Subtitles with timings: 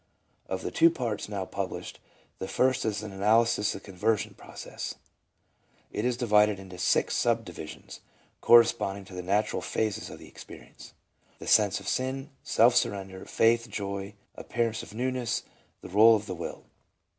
[0.49, 1.99] Of the two parts now published,
[2.39, 4.95] the first is an analysis of the conversion process;
[5.91, 7.99] it is divided into six subdivisions,
[8.41, 10.93] corre sponding to the natural phases of the experience:
[11.37, 15.43] The Sense of Sin, Self surrender, Faith, Joy, Appearance of Newness,
[15.81, 16.63] The Bole of the Will.